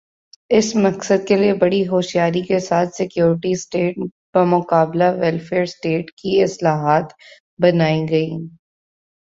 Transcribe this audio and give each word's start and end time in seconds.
اس 0.49 0.75
مقصد 0.75 1.27
کے 1.27 1.35
لئے 1.35 1.53
بڑی 1.53 1.81
ہوشیاری 1.87 2.41
کے 2.41 2.59
ساتھ 2.59 2.95
سیکورٹی 2.95 3.53
سٹیٹ 3.55 3.97
بمقابلہ 4.33 5.11
ویلفیئر 5.19 5.65
سٹیٹ 5.75 6.11
کی 6.11 6.41
اصطلاحات 6.43 7.13
بنائی 7.59 8.05
گئیں۔ 8.09 8.39